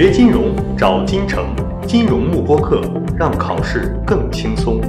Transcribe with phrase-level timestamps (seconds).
[0.00, 1.52] 学金融找金城，
[1.84, 2.80] 金融慕播课，
[3.18, 4.80] 让考试更轻松。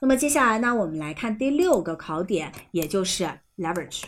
[0.00, 4.04] 那么接下来呢，我们来看第六个考点，也就是 leverage。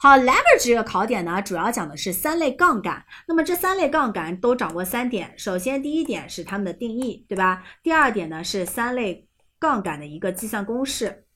[0.00, 3.04] 好，leverage 这个考点呢，主要讲的是三类杠杆。
[3.28, 5.32] 那么这三类杠杆都掌握三点。
[5.38, 7.62] 首先，第一点是它们的定义，对吧？
[7.84, 9.28] 第二点呢是三类
[9.60, 11.26] 杠杆的一个计算公式，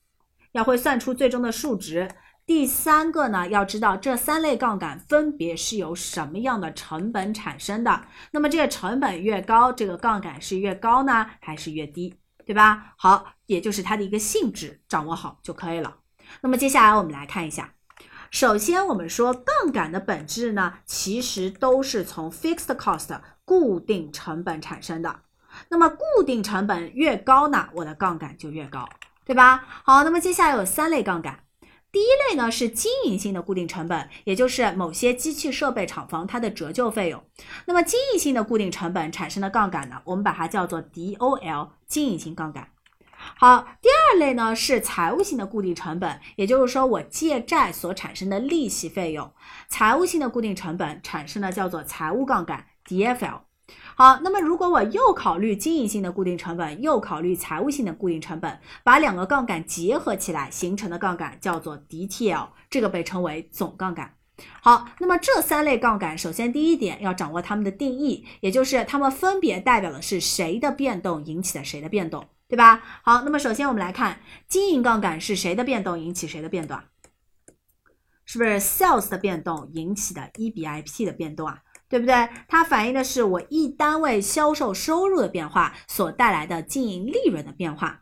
[0.51, 2.09] 要会算出最终的数值。
[2.47, 8.05] 第三个呢，要知道这三类杠杆分别是由什么样的成本产生的。
[8.31, 12.15] 那么这个成本越高，这个杠杆是越高呢，还是越低，
[12.45, 12.93] 对吧？
[12.95, 15.97] 好，也就是它的一个性质掌握好就可以了。
[16.39, 17.73] 那么接下来我们来看一下，
[18.31, 25.19] 首先我们说杠杆的本质呢，其实都是从 fixed cost 固定成本产生的。
[25.67, 28.87] 那么固定成本越高呢，我的杠杆就越高，
[29.25, 29.65] 对吧？
[29.83, 31.46] 好，那么接下来有三类杠杆。
[31.97, 37.23] 第一类呢是经营性的固定成本，也就是某些机器设备厂房它的折旧费用。
[37.65, 42.67] 那么经营性的固定成本产生的杠杆呢，我们把它叫做 DOL 经营性杠杆。
[43.17, 49.33] 好，第二类呢是财务性的固定成本，也就是说我借债所产生的利息费用，
[49.67, 53.46] 财务性的固定成本产生的叫做财务杠杆 DFL。
[53.95, 64.13] 好，那么如果我又考虑经营性的固定成本，又考虑财务性的固定成本，把两个杠杆结合起来形成的杠杆叫做 DTL，这个被称为总杠杆。
[64.61, 72.83] 好，那么这三类杠杆，首先第一点要掌握它们的定义，也就是它们分别代表的是谁的变动引起的谁的变动，对吧？
[73.01, 76.79] 好，那么首先我们来看经营杠杆是谁的变动引起谁的变动？
[78.25, 81.59] 是不是 sales 的变动引起的 EBIT 的变动啊？
[81.89, 82.29] 对不对？
[82.47, 88.01] 它反映的是我一单位销售收入的变化所带来的经营利润的变化。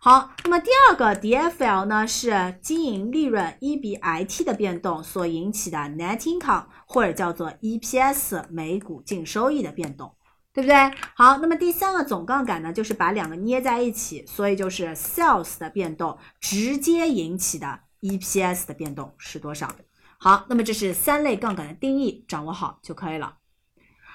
[0.00, 10.14] 好，那么第二个 DFL 呢，是经营利润 EBIT 的变动所引起的 net income 或者叫做 EPS 每股净收益的变动，
[10.54, 10.90] 对不对？
[11.14, 19.70] 好，那么第三个总杠杆呢，就是把两个捏在一起，所以就是 sales 的变动直接引起的 EPS 的变动是多少？
[20.24, 23.34] 好，那么这是三类杠杆的定义，掌握好就可以了。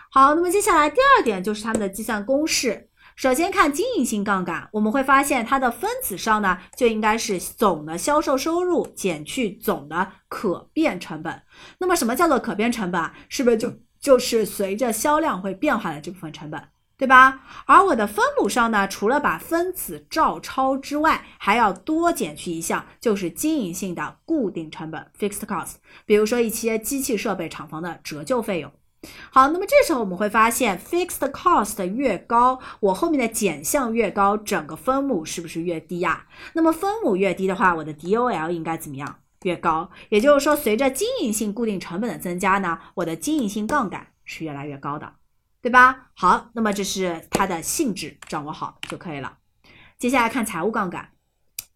[0.09, 2.89] 好，那么接下来第二点就是它们的计算公式。
[3.15, 11.43] 首先看经营性杠杆，我们会发现它的分子上呢就应该是总的销售收入减去总的可变成本。
[11.77, 13.15] 那么什么叫做可变成本啊？
[13.29, 16.59] 是不是就就是随着销量会变化的这部分成本？
[16.99, 17.43] 对吧？
[17.65, 25.75] 而我的分母上呢，除了把分子照抄之外，还要多减去一项，就是经营性的固定成本 （fixed cost）。
[26.05, 28.69] 比如说一些机器设备厂房的折旧费用。
[29.31, 36.25] 好，那么这时候我们会发现，fixed cost 越高，我后面的减项越高，整个分母是不是越低呀？
[36.51, 39.19] 那么分母越低的话，我的 DOL 应该怎么样？
[39.43, 39.89] 越高。
[40.09, 45.13] 也就是说，随着经营性固定成本的增加呢，我的经营性杠杆是越来越高的。
[45.61, 46.11] 对吧？
[46.15, 49.37] 好，那么这是它的性质，掌握好就可以了。
[49.97, 51.09] 接下来看财务杠杆，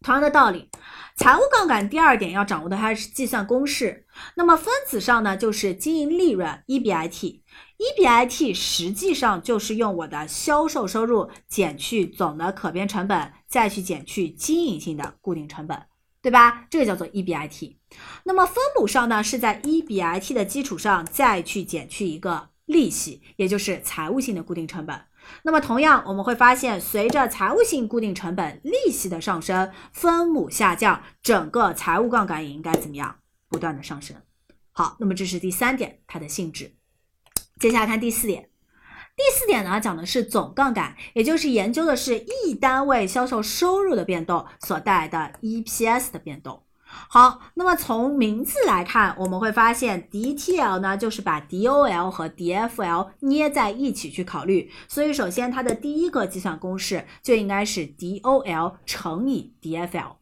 [0.02, 0.70] 同样的道理，
[1.18, 4.08] 财务杠杆第二点要掌握的它是计算公式。
[4.36, 15.84] 那么分子上呢，就是经营利润 EBIT，EBIT 实际上就是用我的销售收入减去总的可变成本，再去减去经营性的固定成本，
[16.22, 16.66] 对吧？
[16.70, 17.76] 这个叫做 EBIT。
[18.24, 22.53] 那么分母上呢，是在 EBIT 的基础上再去减去一个。
[22.66, 25.02] 利息，也就是财务性的固定成本。
[25.44, 33.18] 那么，同样我们会发现，随着财务性固定成本利息的上升，分母下降，整个财务杠杆也应该怎么样？
[33.48, 34.18] 不断的上升。
[34.72, 36.76] 好，那么这是第三点，它的性质。
[37.60, 38.50] 接下来看第四点。
[39.16, 46.64] 第四点呢，讲的是总杠杆，也就是研究的是一单位销售收入的变动所带来的 EPS 的变动。
[47.10, 54.72] 好，那么从名字来看，我们会发现 DTL 呢，就是把 DOL 和 DFL 捏在一起去考虑。
[54.88, 60.16] 所以，首先它的第一个计算公式就应该是 DOL 乘以 DFL。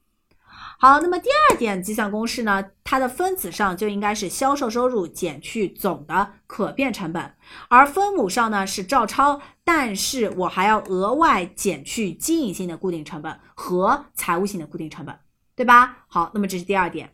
[0.80, 7.35] 好，那么第二点计算公式呢，它的分子上就应该是销售收入减去总的可变成本，
[7.70, 15.16] 而分母上呢是照抄，但是我还要额外减去经营性的固定成本和财务性的固定成本。
[15.56, 16.06] 对吧？
[16.08, 17.12] 好，那么这是第二点。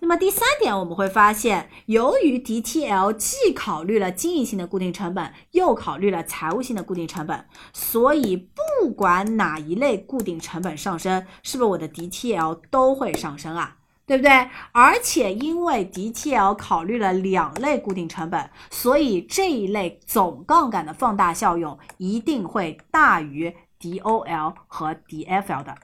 [0.00, 13.76] 那么第三点，我们会发现，由于 DTL 既考虑了经营性的固定成本，又考虑了财务性的固定成本，所以不管哪一类固定成本上升，是不是我的 DTL 都会上升啊？
[14.04, 14.50] 对不对？
[14.72, 25.76] 而且因为 DTL 考虑了两类固定成本，所以这一类总杠杆的放大效用一定会大于 DOL 和 DFL 的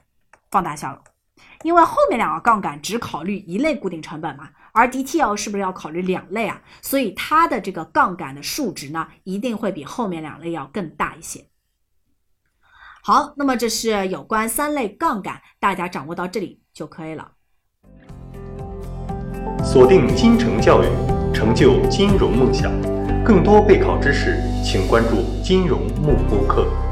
[0.51, 0.99] 放大效用。
[1.63, 6.61] 因为后面两个杠杆只考虑一类固定成本嘛，而 DTL 是不是要考虑两类啊？
[6.81, 11.45] 所以它的这个杠杆的数值呢，一定会比后面两类要更大一些。
[13.01, 17.31] 好，那么这是有关三类杠杆，大家掌握到这里就可以了。
[19.63, 20.87] 锁定金城教育，
[21.33, 22.71] 成就金融梦想。
[23.23, 26.88] 更多备考知识，请关注金融慕播课。